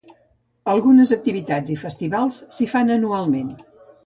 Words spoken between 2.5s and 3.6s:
s'hi fan anualment.